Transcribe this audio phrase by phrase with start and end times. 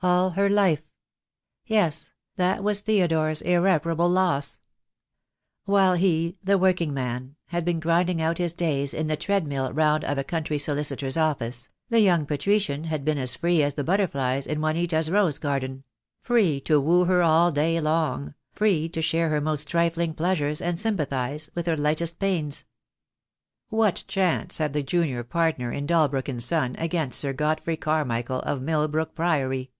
[0.00, 0.88] All her life!
[1.66, 4.60] Yes, that was Theodore's irreparable loss.
[5.64, 10.04] While he, the working man, had been grinding out his days in the treadmill round
[10.04, 14.06] of a country solicitor's office, the young patrician had been as free as the butter
[14.06, 15.82] flies in Juanita's rose garden;
[16.20, 20.78] free to woo her all day long, free to share her most trifling pleasures and
[20.78, 22.64] sym pathize with her lightest pains.
[23.68, 28.60] What chance had the junior partner in Dalbrook & Son against Sir Godfrey Carmichael of
[28.60, 29.72] Milbrook Priory?